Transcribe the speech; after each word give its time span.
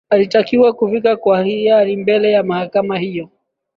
atakiwa 0.09 0.73
kufika 0.73 1.15
kwa 1.17 1.43
hiari 1.43 1.97
mbele 1.97 2.31
ya 2.31 2.43
mahakama 2.43 2.97
hiyo 2.97 3.29